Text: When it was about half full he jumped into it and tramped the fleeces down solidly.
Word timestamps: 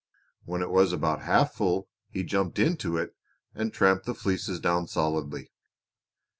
When 0.45 0.63
it 0.63 0.71
was 0.71 0.93
about 0.93 1.25
half 1.25 1.53
full 1.53 1.87
he 2.09 2.23
jumped 2.23 2.57
into 2.57 2.97
it 2.97 3.15
and 3.53 3.71
tramped 3.71 4.07
the 4.07 4.15
fleeces 4.15 4.59
down 4.59 4.87
solidly. 4.87 5.51